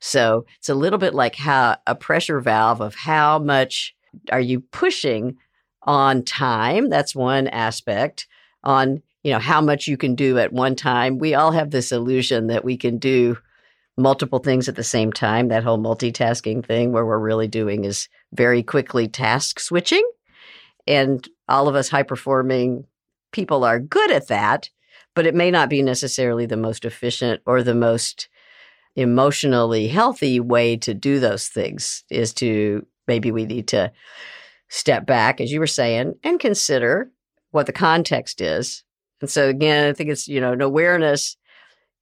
So 0.00 0.46
it's 0.58 0.68
a 0.68 0.74
little 0.74 0.98
bit 0.98 1.14
like 1.14 1.36
how 1.36 1.76
a 1.86 1.94
pressure 1.94 2.40
valve 2.40 2.80
of 2.80 2.94
how 2.94 3.38
much 3.38 3.94
are 4.32 4.40
you 4.40 4.60
pushing 4.60 5.36
on 5.84 6.22
time? 6.22 6.88
That's 6.88 7.14
one 7.14 7.48
aspect. 7.48 8.26
On, 8.62 9.02
you 9.22 9.32
know, 9.32 9.38
how 9.38 9.60
much 9.60 9.86
you 9.86 9.96
can 9.96 10.14
do 10.14 10.38
at 10.38 10.52
one 10.52 10.74
time. 10.74 11.18
We 11.18 11.34
all 11.34 11.52
have 11.52 11.70
this 11.70 11.92
illusion 11.92 12.48
that 12.48 12.64
we 12.64 12.76
can 12.76 12.98
do 12.98 13.38
multiple 13.96 14.38
things 14.38 14.68
at 14.68 14.76
the 14.76 14.82
same 14.84 15.12
time. 15.12 15.48
That 15.48 15.64
whole 15.64 15.78
multitasking 15.78 16.66
thing 16.66 16.92
where 16.92 17.04
we're 17.04 17.18
really 17.18 17.48
doing 17.48 17.84
is 17.84 18.08
very 18.32 18.62
quickly 18.62 19.06
task 19.06 19.60
switching. 19.60 20.08
And 20.86 21.26
all 21.48 21.68
of 21.68 21.74
us 21.74 21.88
high 21.88 22.02
performing 22.02 22.86
people 23.32 23.64
are 23.64 23.78
good 23.78 24.10
at 24.10 24.28
that, 24.28 24.70
but 25.14 25.26
it 25.26 25.34
may 25.34 25.50
not 25.50 25.68
be 25.68 25.82
necessarily 25.82 26.46
the 26.46 26.56
most 26.56 26.84
efficient 26.84 27.42
or 27.46 27.62
the 27.62 27.74
most 27.74 28.28
emotionally 28.96 29.88
healthy 29.88 30.38
way 30.40 30.76
to 30.76 30.94
do 30.94 31.18
those 31.18 31.48
things 31.48 32.04
is 32.10 32.32
to 32.32 32.86
maybe 33.08 33.30
we 33.30 33.44
need 33.44 33.66
to 33.68 33.90
step 34.68 35.06
back, 35.06 35.40
as 35.40 35.52
you 35.52 35.60
were 35.60 35.66
saying, 35.66 36.14
and 36.22 36.40
consider 36.40 37.10
what 37.50 37.66
the 37.66 37.72
context 37.72 38.40
is. 38.40 38.84
And 39.20 39.30
so 39.30 39.48
again, 39.48 39.88
I 39.88 39.92
think 39.92 40.10
it's, 40.10 40.28
you 40.28 40.40
know, 40.40 40.52
an 40.52 40.60
awareness. 40.60 41.36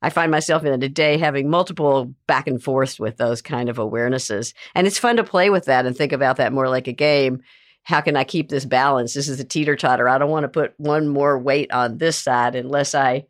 I 0.00 0.10
find 0.10 0.30
myself 0.30 0.64
in 0.64 0.82
a 0.82 0.88
day 0.88 1.18
having 1.18 1.48
multiple 1.48 2.14
back 2.26 2.46
and 2.46 2.62
forth 2.62 2.98
with 2.98 3.18
those 3.18 3.42
kind 3.42 3.68
of 3.68 3.76
awarenesses. 3.76 4.54
And 4.74 4.86
it's 4.86 4.98
fun 4.98 5.16
to 5.16 5.24
play 5.24 5.50
with 5.50 5.66
that 5.66 5.86
and 5.86 5.96
think 5.96 6.12
about 6.12 6.38
that 6.38 6.52
more 6.52 6.68
like 6.68 6.88
a 6.88 6.92
game 6.92 7.42
how 7.84 8.00
can 8.00 8.16
I 8.16 8.24
keep 8.24 8.48
this 8.48 8.64
balance? 8.64 9.14
This 9.14 9.28
is 9.28 9.40
a 9.40 9.44
teeter 9.44 9.76
totter. 9.76 10.08
I 10.08 10.18
don't 10.18 10.30
want 10.30 10.44
to 10.44 10.48
put 10.48 10.74
one 10.76 11.08
more 11.08 11.38
weight 11.38 11.72
on 11.72 11.98
this 11.98 12.16
side 12.16 12.54
unless 12.54 12.94
I 12.94 13.26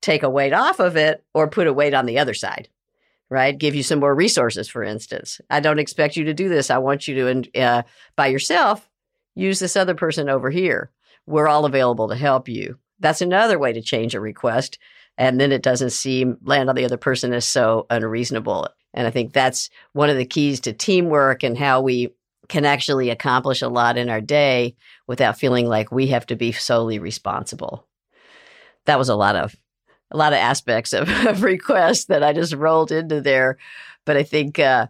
take 0.00 0.22
a 0.22 0.30
weight 0.30 0.52
off 0.52 0.78
of 0.78 0.96
it 0.96 1.24
or 1.34 1.48
put 1.48 1.66
a 1.66 1.72
weight 1.72 1.94
on 1.94 2.06
the 2.06 2.18
other 2.18 2.34
side, 2.34 2.68
right? 3.30 3.56
Give 3.56 3.74
you 3.74 3.82
some 3.82 4.00
more 4.00 4.14
resources, 4.14 4.68
for 4.68 4.82
instance. 4.82 5.40
I 5.48 5.60
don't 5.60 5.78
expect 5.78 6.16
you 6.16 6.24
to 6.24 6.34
do 6.34 6.48
this. 6.48 6.70
I 6.70 6.78
want 6.78 7.06
you 7.06 7.14
to, 7.14 7.60
uh, 7.60 7.82
by 8.16 8.26
yourself, 8.26 8.90
use 9.34 9.60
this 9.60 9.76
other 9.76 9.94
person 9.94 10.28
over 10.28 10.50
here. 10.50 10.90
We're 11.26 11.48
all 11.48 11.64
available 11.64 12.08
to 12.08 12.16
help 12.16 12.48
you. 12.48 12.78
That's 12.98 13.22
another 13.22 13.58
way 13.58 13.72
to 13.72 13.80
change 13.80 14.14
a 14.14 14.20
request. 14.20 14.78
And 15.16 15.40
then 15.40 15.52
it 15.52 15.62
doesn't 15.62 15.90
seem 15.90 16.38
land 16.42 16.68
on 16.68 16.74
the 16.74 16.84
other 16.84 16.96
person 16.96 17.32
as 17.32 17.46
so 17.46 17.86
unreasonable. 17.88 18.68
And 18.92 19.06
I 19.06 19.10
think 19.10 19.32
that's 19.32 19.70
one 19.92 20.10
of 20.10 20.16
the 20.16 20.24
keys 20.24 20.60
to 20.60 20.72
teamwork 20.72 21.42
and 21.42 21.56
how 21.56 21.80
we 21.80 22.08
can 22.48 22.64
actually 22.64 23.10
accomplish 23.10 23.62
a 23.62 23.68
lot 23.68 23.96
in 23.96 24.10
our 24.10 24.20
day 24.20 24.74
without 25.06 25.38
feeling 25.38 25.66
like 25.66 25.92
we 25.92 26.08
have 26.08 26.26
to 26.26 26.36
be 26.36 26.50
solely 26.50 26.98
responsible. 26.98 27.86
That 28.86 28.98
was 28.98 29.08
a 29.08 29.14
lot 29.14 29.36
of 29.36 29.54
a 30.10 30.16
lot 30.16 30.32
of 30.32 30.38
aspects 30.38 30.92
of, 30.92 31.08
of 31.26 31.42
requests 31.42 32.06
that 32.06 32.22
I 32.22 32.32
just 32.32 32.54
rolled 32.54 32.92
into 32.92 33.20
there, 33.20 33.58
but 34.04 34.16
I 34.16 34.22
think 34.22 34.58
uh, 34.58 34.86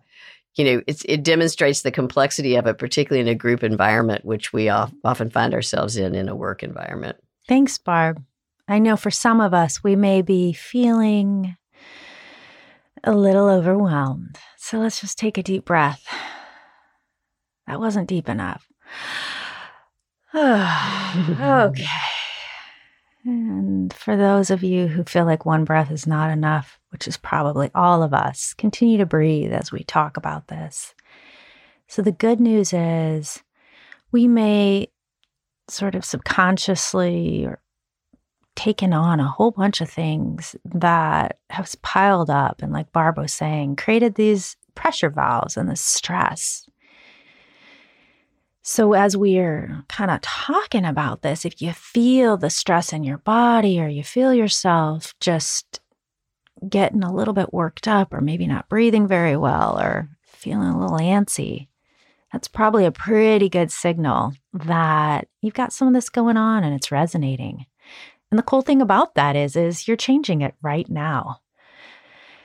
you 0.57 0.65
know 0.65 0.83
it 0.87 1.23
demonstrates 1.23 1.83
the 1.83 1.91
complexity 1.91 2.57
of 2.57 2.67
it, 2.67 2.79
particularly 2.79 3.21
in 3.21 3.33
a 3.33 3.39
group 3.39 3.63
environment, 3.63 4.25
which 4.25 4.53
we 4.53 4.69
often 4.69 5.31
find 5.31 5.55
ourselves 5.55 5.97
in 5.97 6.15
in 6.15 6.29
a 6.29 6.35
work 6.35 6.63
environment. 6.63 7.17
Thanks, 7.49 7.79
Barb. 7.79 8.23
I 8.69 8.79
know 8.79 8.97
for 8.97 9.11
some 9.11 9.41
of 9.41 9.53
us, 9.53 9.83
we 9.83 9.97
may 9.97 10.23
be 10.23 10.53
feeling 10.53 11.57
a 13.03 13.13
little 13.13 13.49
overwhelmed. 13.49 14.39
So 14.57 14.79
let's 14.79 15.01
just 15.01 15.19
take 15.19 15.39
a 15.39 15.43
deep 15.43 15.65
breath. 15.65 16.07
That 17.67 17.81
wasn't 17.81 18.09
deep 18.09 18.29
enough. 18.29 18.69
okay. 20.35 22.10
And 23.25 23.93
for 23.93 24.17
those 24.17 24.51
of 24.51 24.63
you 24.63 24.87
who 24.87 25.05
feel 25.05 25.25
like 25.25 25.45
one 25.45 25.65
breath 25.65 25.91
is 25.91 26.07
not 26.07 26.31
enough, 26.31 26.81
which 26.91 27.07
is 27.07 27.17
probably 27.17 27.71
all 27.75 28.03
of 28.03 28.15
us, 28.15 28.55
continue 28.55 28.99
to 28.99 29.07
breathe 29.07 29.53
as 29.53 29.71
we 29.71 29.85
talk 29.85 30.17
about 30.17 30.49
this. 30.49 30.95
So, 31.87 32.03
the 32.03 32.13
good 32.13 32.41
news 32.41 32.73
is 32.73 33.43
we 34.13 34.27
may 34.27 34.89
sort 35.69 35.95
of 35.95 36.05
subconsciously 36.05 37.45
or 37.45 37.61
taken 38.57 38.93
on 38.93 39.21
a 39.21 39.29
whole 39.29 39.51
bunch 39.53 39.81
of 39.81 39.89
things 39.89 40.57
that 40.65 41.39
have 41.51 41.71
piled 41.83 42.31
up 42.31 42.63
and 42.63 42.73
like 42.73 42.93
Barb 42.93 43.19
was 43.19 43.33
saying, 43.33 43.77
created 43.77 44.15
these 44.15 44.57
pressure 44.75 45.11
valves 45.11 45.57
and 45.57 45.69
this 45.69 45.81
stress. 45.81 46.67
So, 48.73 48.93
as 48.93 49.17
we're 49.17 49.83
kind 49.89 50.13
of 50.13 50.21
talking 50.21 50.85
about 50.85 51.23
this, 51.23 51.45
if 51.45 51.61
you 51.61 51.73
feel 51.73 52.37
the 52.37 52.51
stress 52.51 52.93
in 52.93 53.03
your 53.03 53.19
body 53.19 53.81
or 53.81 53.89
you 53.89 54.05
feel 54.05 54.33
yourself 54.33 55.13
just 55.19 55.81
getting 56.69 57.03
a 57.03 57.13
little 57.13 57.35
bit 57.35 57.53
worked 57.53 57.89
up 57.89 58.15
or 58.15 58.21
maybe 58.21 58.47
not 58.47 58.69
breathing 58.69 59.09
very 59.09 59.37
well 59.37 59.77
or 59.77 60.09
feeling 60.25 60.69
a 60.69 60.81
little 60.81 60.99
antsy, 60.99 61.67
that's 62.33 62.47
probably 62.47 62.85
a 62.85 62.93
pretty 62.93 63.49
good 63.49 63.73
signal 63.73 64.35
that 64.53 65.27
you've 65.41 65.53
got 65.53 65.73
some 65.73 65.89
of 65.89 65.95
this 65.95 66.09
going 66.09 66.37
on 66.37 66.63
and 66.63 66.73
it's 66.73 66.93
resonating. 66.93 67.67
And 68.31 68.39
the 68.39 68.45
cool 68.45 68.63
thing 68.63 68.81
about 68.81 69.17
that 69.17 69.35
is 69.35 69.57
is 69.57 69.89
you're 69.89 69.97
changing 69.97 70.43
it 70.43 70.55
right 70.63 70.89
now. 70.89 71.41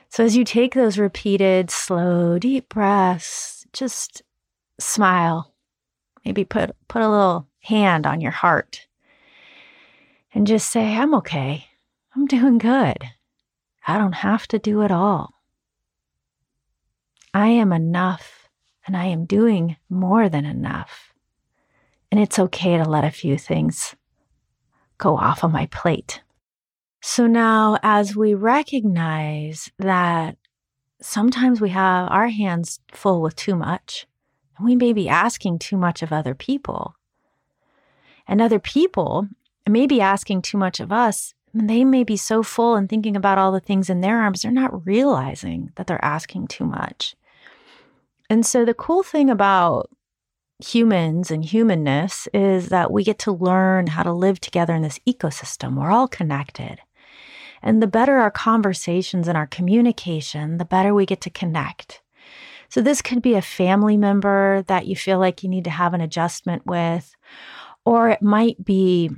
So 0.10 0.24
as 0.24 0.36
you 0.36 0.44
take 0.44 0.74
those 0.74 0.98
repeated 0.98 1.70
slow 1.70 2.40
deep 2.40 2.68
breaths, 2.68 3.68
just 3.74 4.24
smile 4.80 5.52
Maybe 6.26 6.44
put 6.44 6.76
put 6.88 7.02
a 7.02 7.10
little 7.10 7.48
hand 7.62 8.06
on 8.08 8.20
your 8.20 8.32
heart 8.32 8.88
and 10.34 10.48
just 10.48 10.70
say, 10.70 10.96
I'm 10.96 11.14
okay. 11.16 11.68
I'm 12.16 12.26
doing 12.26 12.58
good. 12.58 12.98
I 13.88 13.98
don't 13.98 14.16
have 14.16 14.48
to 14.48 14.60
do 14.60 14.82
it 14.82 14.92
all. 14.92 15.34
I 17.34 17.48
am 17.48 17.72
enough 17.72 18.50
and 18.88 18.96
I 18.96 19.06
am 19.06 19.26
doing 19.26 19.78
more 19.90 20.30
than 20.30 20.46
enough. 20.46 21.14
And 22.12 22.20
it's 22.20 22.40
okay 22.40 22.78
to 22.78 22.84
let 22.84 23.04
a 23.04 23.12
few 23.12 23.38
things 23.38 23.96
go 24.98 25.18
off 25.18 25.44
of 25.44 25.52
my 25.52 25.66
plate. 25.68 26.22
So 27.02 27.28
now, 27.28 27.78
as 27.84 28.16
we 28.16 28.34
recognize 28.34 29.70
that 29.78 30.38
sometimes 31.02 31.62
we 31.62 31.70
have 31.70 32.10
our 32.10 32.30
hands 32.30 32.80
full 32.92 33.22
with 33.22 33.36
too 33.36 33.56
much, 33.56 34.08
and 34.58 34.66
we 34.66 34.76
may 34.76 34.94
be 34.94 35.10
asking 35.10 35.60
too 35.60 35.78
much 35.78 36.02
of 36.02 36.12
other 36.12 36.34
people. 36.34 36.96
And 38.28 38.42
other 38.42 38.60
people 38.60 39.28
may 39.68 39.88
be 39.88 40.02
asking 40.02 40.42
too 40.42 40.58
much 40.58 40.80
of 40.80 40.92
us. 40.92 41.34
And 41.54 41.70
they 41.70 41.86
may 41.86 42.04
be 42.04 42.18
so 42.18 42.44
full 42.44 42.76
and 42.76 42.90
thinking 42.90 43.16
about 43.16 43.38
all 43.38 43.52
the 43.52 43.60
things 43.60 43.90
in 43.90 44.02
their 44.02 44.22
arms, 44.22 44.42
they're 44.42 44.52
not 44.52 44.86
realizing 44.86 45.72
that 45.76 45.88
they're 45.88 46.04
asking 46.04 46.48
too 46.48 46.66
much. 46.66 47.16
And 48.30 48.46
so, 48.46 48.66
the 48.66 48.74
cool 48.74 49.04
thing 49.04 49.30
about 49.30 49.90
humans 50.64 51.32
and 51.32 51.46
humanness 51.46 52.28
is 52.34 52.70
that 52.70 52.92
we 52.92 53.04
get 53.04 53.20
to 53.20 53.32
learn 53.32 53.88
how 53.88 54.04
to 54.04 54.12
live 54.12 54.40
together 54.40 54.74
in 54.74 54.82
this 54.82 55.00
ecosystem. 55.08 55.76
We're 55.76 55.92
all 55.92 56.08
connected. 56.08 56.80
And 57.62 57.82
the 57.82 57.88
better 57.88 58.18
our 58.18 58.32
conversations 58.32 59.28
and 59.28 59.38
our 59.38 59.48
communication, 59.48 60.58
the 60.58 60.66
better 60.66 60.94
we 60.94 61.06
get 61.06 61.22
to 61.22 61.30
connect. 61.30 62.02
So, 62.70 62.82
this 62.82 63.02
could 63.02 63.22
be 63.22 63.36
a 63.36 63.42
family 63.42 63.98
member 63.98 64.64
that 64.68 64.88
you 64.88 64.96
feel 64.96 65.20
like 65.20 65.44
you 65.44 65.50
need 65.50 65.64
to 65.66 65.70
have 65.70 65.94
an 65.94 66.02
adjustment 66.02 66.66
with, 66.66 67.16
or 67.86 68.10
it 68.10 68.22
might 68.22 68.64
be 68.64 69.12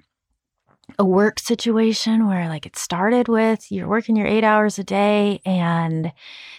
a 0.99 1.05
work 1.05 1.39
situation 1.39 2.27
where, 2.27 2.47
like, 2.47 2.65
it 2.65 2.77
started 2.77 3.27
with 3.27 3.71
you're 3.71 3.87
working 3.87 4.15
your 4.15 4.27
eight 4.27 4.43
hours 4.43 4.79
a 4.79 4.83
day 4.83 5.41
and 5.45 6.11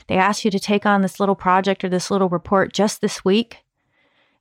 they 0.06 0.16
asked 0.16 0.44
you 0.44 0.50
to 0.50 0.60
take 0.60 0.86
on 0.86 1.02
this 1.02 1.18
little 1.18 1.34
project 1.34 1.84
or 1.84 1.88
this 1.88 2.10
little 2.10 2.28
report 2.28 2.72
just 2.72 3.00
this 3.00 3.24
week. 3.24 3.58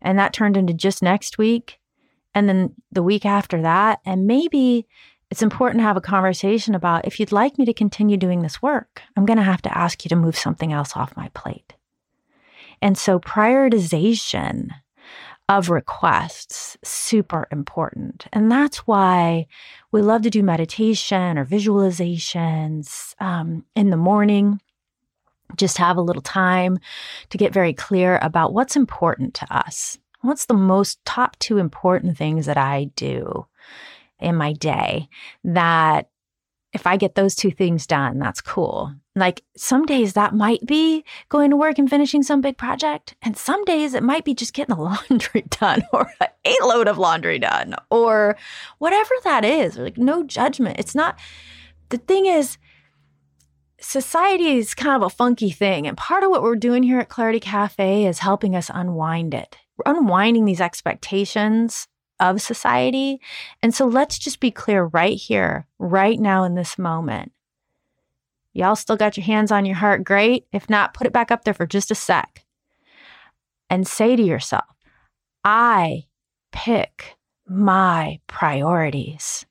And 0.01 0.19
that 0.19 0.33
turned 0.33 0.57
into 0.57 0.73
just 0.73 1.01
next 1.01 1.37
week. 1.37 1.79
And 2.35 2.47
then 2.47 2.75
the 2.91 3.01
week 3.01 3.25
after 3.25 3.61
that. 3.61 3.99
And 4.05 4.27
maybe 4.27 4.87
it's 5.31 5.41
important 5.41 5.79
to 5.79 5.85
have 5.85 5.97
a 5.97 6.01
conversation 6.01 6.75
about 6.75 7.05
if 7.05 7.19
you'd 7.19 7.31
like 7.31 7.57
me 7.57 7.65
to 7.65 7.73
continue 7.73 8.17
doing 8.17 8.41
this 8.41 8.61
work, 8.61 9.01
I'm 9.15 9.25
going 9.25 9.37
to 9.37 9.43
have 9.43 9.61
to 9.63 9.77
ask 9.77 10.05
you 10.05 10.09
to 10.09 10.15
move 10.15 10.37
something 10.37 10.71
else 10.71 10.95
off 10.95 11.17
my 11.17 11.29
plate. 11.29 11.73
And 12.81 12.98
so 12.98 13.19
prioritization 13.19 14.69
of 15.50 15.69
requests 15.69 16.77
super 16.84 17.48
important. 17.51 18.27
And 18.34 18.51
that's 18.51 18.79
why 18.79 19.48
we 19.91 20.01
love 20.01 20.24
to 20.24 20.29
do 20.29 20.43
meditation 20.43 21.38
or 21.38 21.46
visualizations 21.46 23.15
um, 23.22 23.65
in 23.75 23.89
the 23.89 23.98
morning. 23.98 24.60
Just 25.55 25.77
have 25.77 25.96
a 25.96 26.01
little 26.01 26.22
time 26.22 26.77
to 27.29 27.38
get 27.38 27.53
very 27.53 27.74
clear 27.74 28.19
about 28.22 28.53
what's 28.53 28.75
important 28.75 29.34
to 29.36 29.55
us. 29.55 29.98
What's 30.22 30.48
the 30.48 30.53
most 30.53 31.03
top 31.05 31.39
two 31.39 31.57
important 31.57 32.17
things 32.17 32.48
that 32.48 32.57
I 32.57 32.86
do 32.96 33.46
in 34.19 34.36
my 34.36 34.51
day 34.51 35.07
that 35.46 36.10
if 36.74 36.86
I 36.86 36.98
get 36.98 37.15
those 37.15 37.36
two 37.36 37.51
things 37.51 37.88
done, 37.88 38.19
that's 38.19 38.41
cool. 38.41 38.93
Like 39.17 39.43
some 39.55 39.86
days 39.86 40.13
that 40.13 40.36
might 40.36 40.65
be 40.65 41.03
going 41.29 41.50
to 41.50 41.57
work 41.57 41.79
and 41.79 41.89
finishing 41.89 42.21
some 42.21 42.39
big 42.39 42.57
project. 42.57 43.15
And 43.21 43.36
some 43.36 43.65
days 43.65 43.93
it 43.93 44.03
might 44.03 44.24
be 44.24 44.36
just 44.36 44.53
getting 44.53 44.75
the 44.75 44.81
laundry 45.09 45.43
done 45.50 45.83
or 45.91 46.12
a 46.21 46.55
load 46.62 46.88
of 46.88 46.97
laundry 46.97 47.39
done 47.39 47.75
or 47.89 48.38
whatever 48.77 49.13
that 49.24 49.43
is. 49.43 49.77
Like 49.77 49.97
no 49.97 50.24
judgment. 50.24 50.79
It's 50.79 50.95
not, 50.95 51.17
the 51.89 51.97
thing 51.97 52.27
is, 52.27 52.57
society 53.79 54.57
is 54.57 54.75
kind 54.75 54.95
of 54.95 55.05
a 55.05 55.13
funky 55.13 55.50
thing. 55.50 55.88
And 55.88 55.97
part 55.97 56.24
of 56.24 56.29
what 56.29 56.43
we're 56.43 56.55
doing 56.55 56.83
here 56.83 57.00
at 57.00 57.09
Clarity 57.09 57.39
Cafe 57.39 58.05
is 58.05 58.19
helping 58.19 58.55
us 58.55 58.69
unwind 58.74 59.33
it. 59.33 59.57
We're 59.77 59.93
unwinding 59.93 60.45
these 60.45 60.62
expectations 60.62 61.88
of 62.19 62.41
society. 62.41 63.19
And 63.62 63.74
so 63.74 63.86
let's 63.86 64.17
just 64.17 64.39
be 64.39 64.51
clear 64.51 64.86
right 64.86 65.17
here, 65.17 65.67
right 65.79 66.19
now 66.19 66.43
in 66.43 66.55
this 66.55 66.77
moment. 66.77 67.31
Y'all 68.57 68.75
still 68.75 68.97
got 68.97 69.15
your 69.15 69.25
hands 69.25 69.51
on 69.51 69.65
your 69.65 69.75
heart? 69.75 70.03
Great. 70.03 70.47
If 70.51 70.69
not, 70.69 70.93
put 70.95 71.05
it 71.05 71.13
back 71.13 71.29
up 71.31 71.43
there 71.43 71.53
for 71.53 71.67
just 71.67 71.91
a 71.91 71.95
sec 71.95 72.43
and 73.69 73.87
say 73.87 74.15
to 74.15 74.23
yourself, 74.23 74.65
I 75.43 76.05
pick 76.51 77.15
my 77.47 78.19
priorities. 78.25 79.45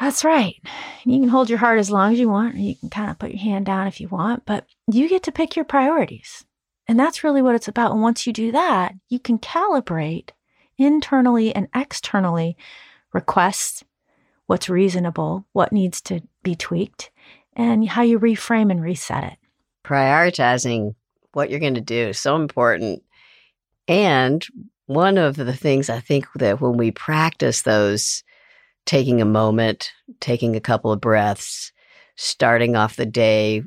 That's 0.00 0.24
right. 0.24 0.56
You 1.04 1.20
can 1.20 1.28
hold 1.28 1.48
your 1.48 1.58
heart 1.58 1.78
as 1.78 1.90
long 1.90 2.12
as 2.12 2.18
you 2.18 2.28
want, 2.28 2.56
or 2.56 2.58
you 2.58 2.74
can 2.76 2.90
kind 2.90 3.10
of 3.10 3.18
put 3.18 3.30
your 3.30 3.40
hand 3.40 3.66
down 3.66 3.86
if 3.86 4.00
you 4.00 4.08
want, 4.08 4.44
but 4.44 4.66
you 4.90 5.08
get 5.08 5.22
to 5.24 5.32
pick 5.32 5.56
your 5.56 5.64
priorities. 5.64 6.44
And 6.86 6.98
that's 6.98 7.22
really 7.22 7.42
what 7.42 7.54
it's 7.54 7.68
about. 7.68 7.92
And 7.92 8.02
once 8.02 8.26
you 8.26 8.32
do 8.32 8.50
that, 8.52 8.94
you 9.08 9.18
can 9.18 9.38
calibrate 9.38 10.30
internally 10.76 11.54
and 11.54 11.68
externally 11.74 12.56
requests, 13.12 13.84
what's 14.46 14.68
reasonable, 14.68 15.46
what 15.52 15.72
needs 15.72 16.00
to 16.02 16.22
be 16.42 16.54
tweaked, 16.54 17.10
and 17.54 17.88
how 17.88 18.02
you 18.02 18.18
reframe 18.18 18.70
and 18.70 18.82
reset 18.82 19.24
it. 19.24 19.38
Prioritizing 19.84 20.94
what 21.32 21.50
you're 21.50 21.60
going 21.60 21.74
to 21.74 21.80
do 21.80 22.12
so 22.12 22.36
important. 22.36 23.02
And 23.86 24.46
one 24.86 25.18
of 25.18 25.36
the 25.36 25.54
things 25.54 25.90
I 25.90 26.00
think 26.00 26.26
that 26.36 26.60
when 26.60 26.76
we 26.76 26.90
practice 26.90 27.62
those, 27.62 28.22
taking 28.86 29.20
a 29.20 29.26
moment, 29.26 29.90
taking 30.20 30.56
a 30.56 30.60
couple 30.60 30.92
of 30.92 31.00
breaths, 31.00 31.72
starting 32.16 32.76
off 32.76 32.96
the 32.96 33.06
day, 33.06 33.62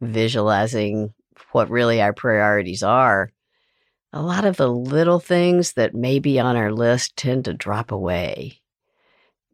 visualizing 0.00 1.12
what 1.52 1.70
really 1.70 2.00
our 2.00 2.12
priorities 2.12 2.82
are, 2.82 3.32
a 4.12 4.22
lot 4.22 4.44
of 4.44 4.56
the 4.56 4.68
little 4.68 5.20
things 5.20 5.72
that 5.72 5.94
may 5.94 6.18
be 6.18 6.38
on 6.38 6.56
our 6.56 6.72
list 6.72 7.16
tend 7.16 7.44
to 7.46 7.52
drop 7.52 7.90
away 7.90 8.60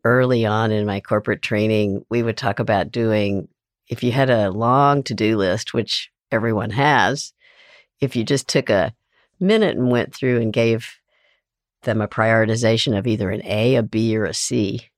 early 0.04 0.44
on 0.46 0.72
in 0.72 0.86
my 0.86 1.00
corporate 1.00 1.42
training, 1.42 2.04
we 2.10 2.22
would 2.22 2.36
talk 2.36 2.58
about 2.58 2.92
doing, 2.92 3.48
if 3.88 4.02
you 4.02 4.12
had 4.12 4.30
a 4.30 4.50
long 4.50 5.02
to 5.04 5.14
do 5.14 5.36
list, 5.36 5.74
which 5.74 6.10
everyone 6.30 6.70
has, 6.70 7.32
if 8.00 8.16
you 8.16 8.24
just 8.24 8.48
took 8.48 8.70
a 8.70 8.94
minute 9.38 9.76
and 9.76 9.90
went 9.90 10.14
through 10.14 10.40
and 10.40 10.52
gave 10.52 10.90
them 11.82 12.00
a 12.00 12.08
prioritization 12.08 12.96
of 12.96 13.06
either 13.06 13.30
an 13.30 13.42
A, 13.44 13.76
a 13.76 13.82
B, 13.82 14.16
or 14.16 14.24
a 14.24 14.34
C, 14.34 14.88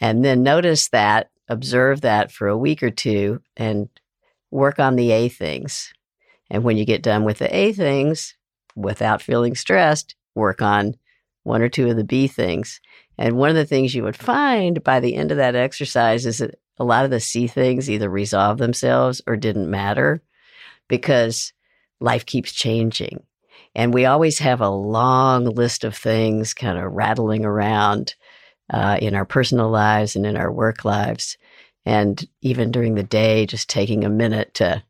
and 0.00 0.24
then 0.24 0.42
notice 0.42 0.88
that, 0.88 1.30
observe 1.48 2.00
that 2.00 2.32
for 2.32 2.48
a 2.48 2.56
week 2.56 2.82
or 2.82 2.90
two, 2.90 3.40
and 3.56 3.88
work 4.50 4.78
on 4.78 4.96
the 4.96 5.10
A 5.12 5.28
things. 5.28 5.92
And 6.48 6.64
when 6.64 6.76
you 6.76 6.84
get 6.84 7.02
done 7.02 7.24
with 7.24 7.38
the 7.38 7.54
A 7.54 7.72
things, 7.72 8.34
without 8.74 9.22
feeling 9.22 9.54
stressed, 9.54 10.14
work 10.34 10.62
on 10.62 10.94
one 11.42 11.62
or 11.62 11.68
two 11.68 11.88
of 11.88 11.96
the 11.96 12.04
B 12.04 12.26
things. 12.26 12.80
And 13.20 13.36
one 13.36 13.50
of 13.50 13.54
the 13.54 13.66
things 13.66 13.94
you 13.94 14.02
would 14.04 14.16
find 14.16 14.82
by 14.82 14.98
the 14.98 15.14
end 15.14 15.30
of 15.30 15.36
that 15.36 15.54
exercise 15.54 16.24
is 16.24 16.38
that 16.38 16.58
a 16.78 16.84
lot 16.84 17.04
of 17.04 17.10
the 17.10 17.20
C 17.20 17.46
things 17.46 17.90
either 17.90 18.08
resolve 18.08 18.56
themselves 18.56 19.20
or 19.26 19.36
didn't 19.36 19.70
matter 19.70 20.22
because 20.88 21.52
life 22.00 22.24
keeps 22.24 22.50
changing. 22.50 23.22
And 23.74 23.92
we 23.92 24.06
always 24.06 24.38
have 24.38 24.62
a 24.62 24.70
long 24.70 25.44
list 25.44 25.84
of 25.84 25.94
things 25.94 26.54
kind 26.54 26.78
of 26.78 26.92
rattling 26.92 27.44
around 27.44 28.14
uh, 28.72 28.96
in 29.02 29.14
our 29.14 29.26
personal 29.26 29.68
lives 29.68 30.16
and 30.16 30.24
in 30.24 30.38
our 30.38 30.50
work 30.50 30.86
lives. 30.86 31.36
And 31.84 32.26
even 32.40 32.70
during 32.70 32.94
the 32.94 33.02
day, 33.02 33.44
just 33.44 33.68
taking 33.68 34.02
a 34.02 34.08
minute 34.08 34.54
to 34.54 34.82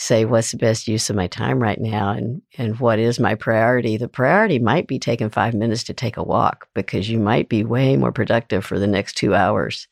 say 0.00 0.24
what's 0.24 0.50
the 0.50 0.56
best 0.56 0.88
use 0.88 1.10
of 1.10 1.16
my 1.16 1.26
time 1.26 1.58
right 1.58 1.78
now? 1.78 2.08
And 2.10 2.40
and 2.56 2.80
what 2.80 2.98
is 2.98 3.20
my 3.20 3.34
priority? 3.34 3.98
The 3.98 4.08
priority 4.08 4.58
might 4.58 4.86
be 4.86 4.98
taking 4.98 5.28
5 5.28 5.52
minutes 5.52 5.84
to 5.84 5.92
take 5.92 6.16
a 6.16 6.22
walk 6.22 6.68
because 6.74 7.10
you 7.10 7.18
might 7.18 7.50
be 7.50 7.64
way 7.64 7.98
more 7.98 8.10
productive 8.10 8.64
for 8.64 8.78
the 8.78 8.86
next 8.86 9.18
2 9.18 9.34
hours 9.34 9.88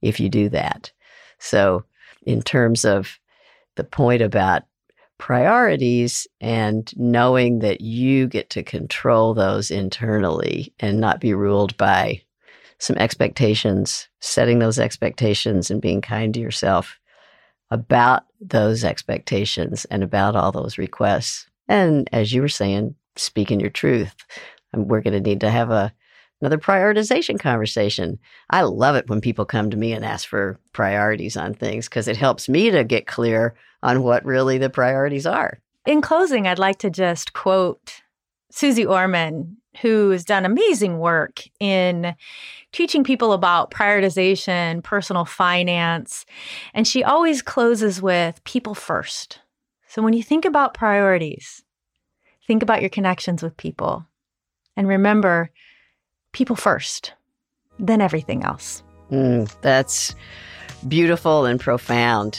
if 0.00 0.18
you 0.18 0.30
do 0.30 0.48
that. 0.48 0.90
So 1.38 1.84
in 2.22 2.40
terms 2.40 2.86
of 2.86 3.18
the 3.76 3.84
point 3.84 4.22
about 4.22 4.62
priorities 5.18 6.26
and 6.40 6.90
knowing 6.96 7.58
that 7.58 7.82
you 7.82 8.28
get 8.28 8.48
to 8.50 8.62
control 8.62 9.34
those 9.34 9.70
internally 9.70 10.72
and 10.80 10.98
not 10.98 11.20
be 11.20 11.34
ruled 11.34 11.76
by 11.76 12.22
some 12.78 12.96
expectations 12.96 14.08
setting 14.20 14.58
those 14.58 14.78
expectations 14.78 15.70
and 15.70 15.82
being 15.82 16.00
kind 16.00 16.32
to 16.32 16.40
yourself 16.40 16.99
about 17.70 18.24
those 18.40 18.84
expectations 18.84 19.84
and 19.86 20.02
about 20.02 20.36
all 20.36 20.52
those 20.52 20.78
requests. 20.78 21.46
And 21.68 22.08
as 22.12 22.32
you 22.32 22.40
were 22.40 22.48
saying, 22.48 22.94
speaking 23.16 23.60
your 23.60 23.70
truth, 23.70 24.14
um, 24.74 24.88
we're 24.88 25.02
going 25.02 25.14
to 25.14 25.20
need 25.20 25.40
to 25.40 25.50
have 25.50 25.70
a 25.70 25.92
another 26.40 26.58
prioritization 26.58 27.38
conversation. 27.38 28.18
I 28.48 28.62
love 28.62 28.96
it 28.96 29.08
when 29.08 29.20
people 29.20 29.44
come 29.44 29.70
to 29.70 29.76
me 29.76 29.92
and 29.92 30.04
ask 30.04 30.26
for 30.26 30.58
priorities 30.72 31.36
on 31.36 31.52
things 31.52 31.86
because 31.86 32.08
it 32.08 32.16
helps 32.16 32.48
me 32.48 32.70
to 32.70 32.82
get 32.82 33.06
clear 33.06 33.54
on 33.82 34.02
what 34.02 34.24
really 34.24 34.56
the 34.56 34.70
priorities 34.70 35.26
are. 35.26 35.60
In 35.84 36.00
closing, 36.00 36.46
I'd 36.46 36.58
like 36.58 36.78
to 36.78 36.90
just 36.90 37.34
quote 37.34 38.00
Suze 38.50 38.84
Orman 38.86 39.58
who 39.82 40.10
has 40.10 40.24
done 40.24 40.44
amazing 40.44 40.98
work 40.98 41.42
in 41.60 42.14
teaching 42.72 43.04
people 43.04 43.32
about 43.32 43.70
prioritization, 43.70 44.82
personal 44.82 45.24
finance. 45.24 46.26
And 46.74 46.86
she 46.86 47.04
always 47.04 47.42
closes 47.42 48.02
with 48.02 48.42
people 48.44 48.74
first. 48.74 49.40
So 49.86 50.02
when 50.02 50.12
you 50.12 50.22
think 50.22 50.44
about 50.44 50.74
priorities, 50.74 51.62
think 52.46 52.62
about 52.62 52.80
your 52.80 52.90
connections 52.90 53.42
with 53.42 53.56
people. 53.56 54.06
And 54.76 54.86
remember, 54.88 55.50
people 56.32 56.56
first, 56.56 57.12
then 57.78 58.00
everything 58.00 58.44
else. 58.44 58.82
Mm, 59.10 59.52
that's 59.62 60.14
beautiful 60.86 61.44
and 61.44 61.58
profound. 61.60 62.38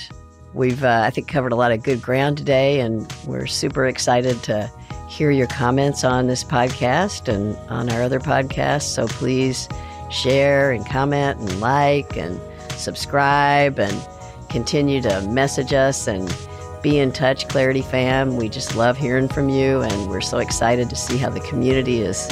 We've, 0.53 0.83
uh, 0.83 1.03
I 1.05 1.09
think, 1.09 1.27
covered 1.27 1.51
a 1.51 1.55
lot 1.55 1.71
of 1.71 1.83
good 1.83 2.01
ground 2.01 2.37
today, 2.37 2.79
and 2.79 3.11
we're 3.25 3.47
super 3.47 3.85
excited 3.85 4.41
to 4.43 4.71
hear 5.11 5.29
your 5.29 5.47
comments 5.47 6.05
on 6.05 6.27
this 6.27 6.41
podcast 6.41 7.27
and 7.27 7.57
on 7.69 7.89
our 7.89 8.01
other 8.01 8.19
podcasts. 8.19 8.83
So 8.83 9.07
please 9.07 9.67
share 10.09 10.71
and 10.71 10.85
comment 10.85 11.37
and 11.37 11.59
like 11.59 12.15
and 12.15 12.39
subscribe 12.77 13.77
and 13.77 14.07
continue 14.47 15.01
to 15.01 15.21
message 15.23 15.73
us 15.73 16.07
and 16.07 16.33
be 16.81 16.97
in 16.97 17.11
touch, 17.11 17.45
Clarity 17.49 17.81
Fam. 17.81 18.37
We 18.37 18.47
just 18.47 18.77
love 18.77 18.97
hearing 18.97 19.27
from 19.27 19.49
you, 19.49 19.81
and 19.81 20.09
we're 20.09 20.21
so 20.21 20.37
excited 20.37 20.89
to 20.89 20.95
see 20.95 21.17
how 21.17 21.29
the 21.29 21.41
community 21.41 21.99
is 21.99 22.29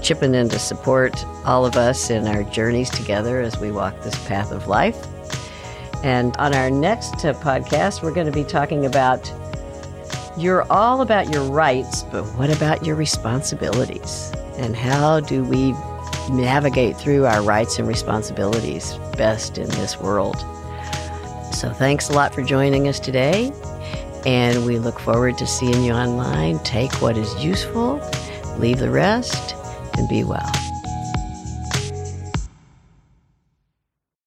chipping 0.00 0.36
in 0.36 0.48
to 0.50 0.58
support 0.58 1.12
all 1.44 1.66
of 1.66 1.76
us 1.76 2.10
in 2.10 2.28
our 2.28 2.44
journeys 2.44 2.90
together 2.90 3.40
as 3.40 3.58
we 3.58 3.72
walk 3.72 4.00
this 4.02 4.16
path 4.26 4.52
of 4.52 4.68
life. 4.68 5.04
And 6.04 6.36
on 6.36 6.54
our 6.54 6.70
next 6.70 7.14
podcast, 7.14 8.02
we're 8.02 8.14
going 8.14 8.26
to 8.26 8.32
be 8.32 8.44
talking 8.44 8.86
about 8.86 9.30
you're 10.36 10.70
all 10.70 11.00
about 11.00 11.32
your 11.32 11.44
rights, 11.44 12.02
but 12.04 12.24
what 12.36 12.50
about 12.50 12.84
your 12.84 12.96
responsibilities? 12.96 14.32
And 14.56 14.74
how 14.74 15.20
do 15.20 15.44
we 15.44 15.72
navigate 16.30 16.96
through 16.96 17.26
our 17.26 17.42
rights 17.42 17.78
and 17.78 17.86
responsibilities 17.86 18.98
best 19.16 19.58
in 19.58 19.68
this 19.70 20.00
world? 20.00 20.36
So, 21.52 21.72
thanks 21.72 22.08
a 22.08 22.12
lot 22.12 22.34
for 22.34 22.42
joining 22.42 22.88
us 22.88 22.98
today. 22.98 23.52
And 24.26 24.64
we 24.64 24.78
look 24.78 24.98
forward 24.98 25.38
to 25.38 25.46
seeing 25.46 25.84
you 25.84 25.92
online. 25.92 26.58
Take 26.60 26.92
what 27.02 27.16
is 27.16 27.44
useful, 27.44 28.00
leave 28.58 28.78
the 28.78 28.90
rest, 28.90 29.54
and 29.96 30.08
be 30.08 30.24
well. 30.24 30.63